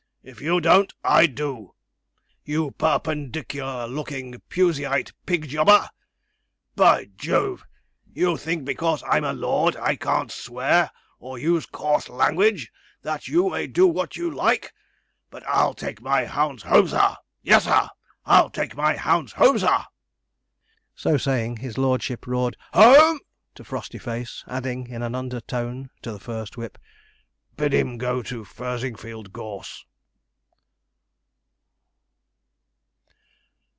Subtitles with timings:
[0.23, 1.73] If you don't, I do,
[2.45, 5.89] you perpendicular looking Puseyite pig jobber!
[6.75, 7.63] By Jove!
[8.13, 13.49] you think because I'm a lord, and can't swear, or use coarse language, that you
[13.49, 14.71] may do what you like
[15.31, 17.89] but I'll take my hounds home, sir yes, sir,
[18.23, 19.85] I'll take my hounds home, sir.'
[20.93, 23.21] So saying, his lordship roared HOME
[23.55, 26.77] to Frostyface; adding, in an undertone to the first whip,
[27.57, 29.83] 'bid him go to Furzing field gorse.'